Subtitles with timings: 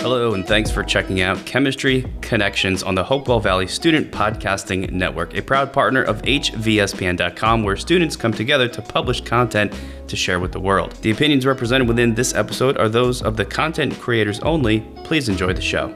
[0.00, 5.36] Hello, and thanks for checking out Chemistry Connections on the Hopewell Valley Student Podcasting Network,
[5.36, 9.74] a proud partner of HVSPN.com, where students come together to publish content
[10.06, 10.92] to share with the world.
[11.02, 14.80] The opinions represented within this episode are those of the content creators only.
[15.04, 15.94] Please enjoy the show.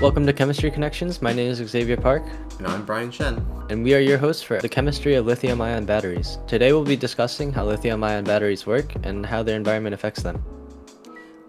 [0.00, 1.20] Welcome to Chemistry Connections.
[1.20, 2.22] My name is Xavier Park,
[2.58, 3.44] And I'm Brian Shen.
[3.68, 6.38] and we are your hosts for the chemistry of lithium ion batteries.
[6.46, 10.42] Today we'll be discussing how lithium ion batteries work and how their environment affects them.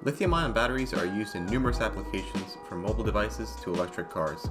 [0.04, 4.46] Lithium ion batteries are used in numerous applications from mobile devices to electric cars.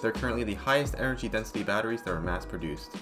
[0.00, 2.96] They're currently the highest energy density batteries that are mass produced.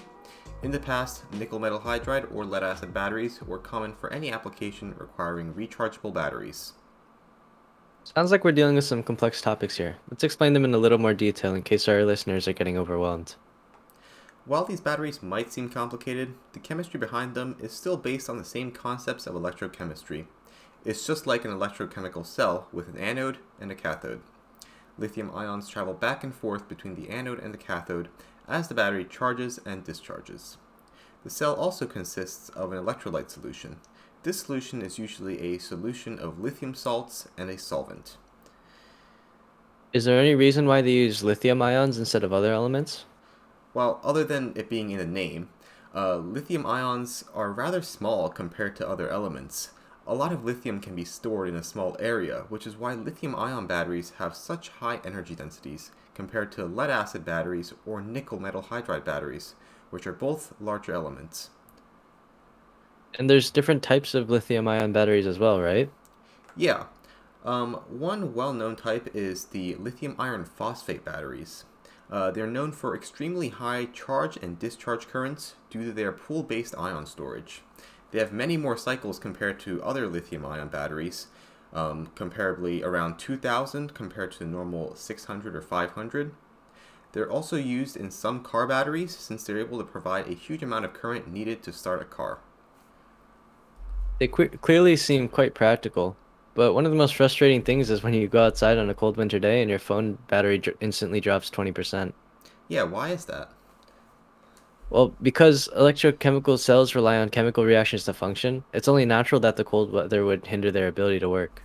[0.63, 4.93] In the past, nickel metal hydride or lead acid batteries were common for any application
[4.97, 6.73] requiring rechargeable batteries.
[8.03, 9.95] Sounds like we're dealing with some complex topics here.
[10.09, 13.35] Let's explain them in a little more detail in case our listeners are getting overwhelmed.
[14.45, 18.43] While these batteries might seem complicated, the chemistry behind them is still based on the
[18.43, 20.25] same concepts of electrochemistry.
[20.83, 24.21] It's just like an electrochemical cell with an anode and a cathode.
[24.97, 28.09] Lithium ions travel back and forth between the anode and the cathode
[28.47, 30.57] as the battery charges and discharges.
[31.23, 33.77] The cell also consists of an electrolyte solution.
[34.23, 38.17] This solution is usually a solution of lithium salts and a solvent.
[39.93, 43.05] Is there any reason why they use lithium ions instead of other elements?
[43.73, 45.49] While other than it being in a name,
[45.95, 49.71] uh, lithium ions are rather small compared to other elements.
[50.05, 53.35] A lot of lithium can be stored in a small area, which is why lithium
[53.35, 58.63] ion batteries have such high energy densities compared to lead acid batteries or nickel metal
[58.69, 59.55] hydride batteries,
[59.89, 61.49] which are both larger elements.
[63.19, 65.89] And there's different types of lithium ion batteries as well, right?
[66.55, 66.85] Yeah.
[67.43, 71.65] Um, one well known type is the lithium iron phosphate batteries.
[72.11, 76.75] Uh, they're known for extremely high charge and discharge currents due to their pool based
[76.77, 77.61] ion storage.
[78.11, 81.27] They have many more cycles compared to other lithium ion batteries,
[81.73, 86.33] um, comparably around 2000 compared to the normal 600 or 500.
[87.13, 90.85] They're also used in some car batteries since they're able to provide a huge amount
[90.85, 92.39] of current needed to start a car.
[94.21, 96.15] They que- clearly seem quite practical,
[96.53, 99.17] but one of the most frustrating things is when you go outside on a cold
[99.17, 102.13] winter day and your phone battery dr- instantly drops 20%.
[102.67, 103.49] Yeah, why is that?
[104.91, 109.63] Well, because electrochemical cells rely on chemical reactions to function, it's only natural that the
[109.63, 111.63] cold weather would hinder their ability to work.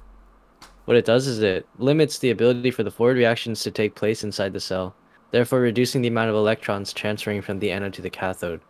[0.87, 4.25] What it does is it limits the ability for the forward reactions to take place
[4.25, 4.97] inside the cell,
[5.31, 8.62] therefore reducing the amount of electrons transferring from the anode to the cathode.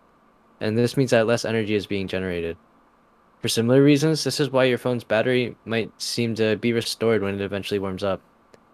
[0.60, 2.56] And this means that less energy is being generated.
[3.40, 7.34] For similar reasons, this is why your phone's battery might seem to be restored when
[7.34, 8.20] it eventually warms up.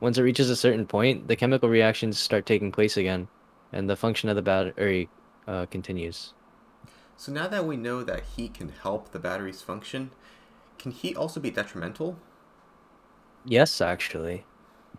[0.00, 3.28] Once it reaches a certain point, the chemical reactions start taking place again,
[3.72, 5.08] and the function of the battery
[5.46, 6.34] uh, continues.
[7.16, 10.10] So now that we know that heat can help the battery's function,
[10.78, 12.18] can heat also be detrimental?
[13.44, 14.44] Yes, actually.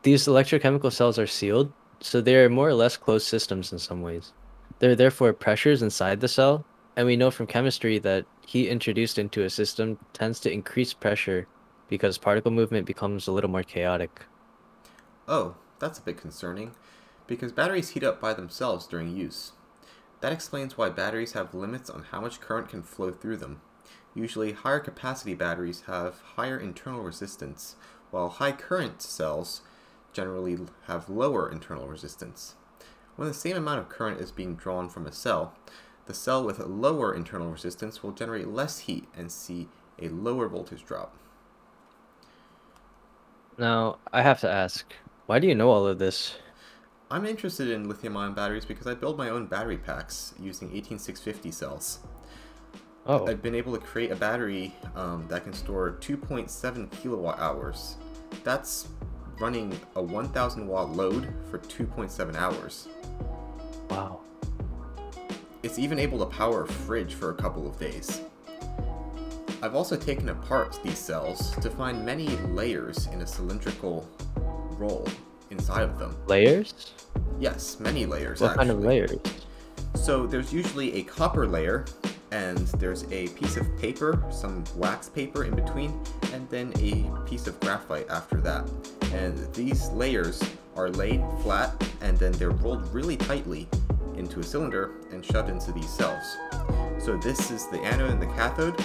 [0.03, 4.01] These electrochemical cells are sealed, so they are more or less closed systems in some
[4.01, 4.33] ways.
[4.79, 9.17] There are therefore pressures inside the cell, and we know from chemistry that heat introduced
[9.17, 11.47] into a system tends to increase pressure
[11.87, 14.21] because particle movement becomes a little more chaotic.
[15.27, 16.71] Oh, that's a bit concerning,
[17.27, 19.53] because batteries heat up by themselves during use.
[20.21, 23.61] That explains why batteries have limits on how much current can flow through them.
[24.15, 27.75] Usually, higher capacity batteries have higher internal resistance,
[28.11, 29.61] while high current cells
[30.13, 32.55] generally have lower internal resistance.
[33.15, 35.55] When the same amount of current is being drawn from a cell,
[36.05, 39.69] the cell with lower internal resistance will generate less heat and see
[40.01, 41.15] a lower voltage drop.
[43.57, 44.85] Now, I have to ask,
[45.25, 46.37] why do you know all of this?
[47.11, 51.51] I'm interested in lithium ion batteries because I build my own battery packs using 18650
[51.51, 51.99] cells.
[53.05, 57.97] Oh, I've been able to create a battery um, that can store 2.7 kilowatt hours.
[58.43, 58.87] That's
[59.39, 62.87] running a 1000 watt load for 2.7 hours.
[63.89, 64.21] wow.
[65.63, 68.19] It's even able to power a fridge for a couple of days.
[69.61, 74.05] I've also taken apart these cells to find many layers in a cylindrical
[74.77, 75.07] roll
[75.51, 76.17] inside of them.
[76.27, 76.91] Layers?
[77.39, 78.41] Yes, many layers.
[78.41, 79.17] What kind of layers?
[79.95, 81.85] So there's usually a copper layer,
[82.31, 85.97] and there's a piece of paper, some wax paper in between,
[86.33, 88.69] and then a piece of graphite after that.
[89.13, 90.43] And these layers
[90.75, 93.69] are laid flat, and then they're rolled really tightly
[94.23, 96.37] into a cylinder and shoved into these cells.
[96.99, 98.79] So this is the anode and the cathode,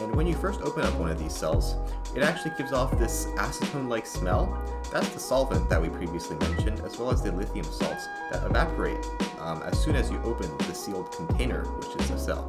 [0.00, 1.74] And when you first open up one of these cells,
[2.14, 4.62] it actually gives off this acetone-like smell.
[4.92, 9.04] That's the solvent that we previously mentioned, as well as the lithium salts that evaporate
[9.40, 12.48] um, as soon as you open the sealed container, which is the cell.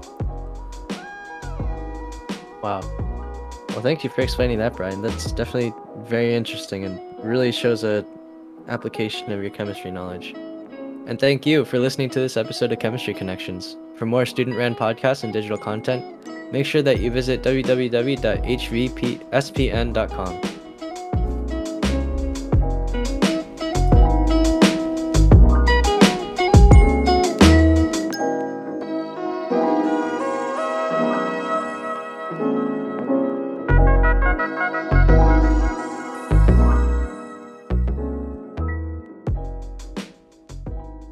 [2.62, 2.82] Wow.
[3.70, 5.02] Well, thank you for explaining that, Brian.
[5.02, 8.06] That's definitely very interesting and really shows a
[8.68, 10.36] application of your chemistry knowledge.
[11.08, 13.78] And thank you for listening to this episode of Chemistry Connections.
[13.96, 16.04] For more student-ran podcasts and digital content,
[16.52, 18.20] make sure that you visit www.hvspn.com.